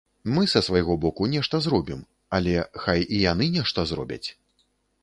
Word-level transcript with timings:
Мы 0.35 0.43
са 0.53 0.61
свайго 0.67 0.95
боку 1.03 1.27
нешта 1.33 1.59
зробім, 1.67 2.01
але, 2.39 2.57
хай 2.87 3.07
і 3.15 3.21
яны 3.31 3.53
нешта 3.59 3.89
зробяць. 3.93 4.25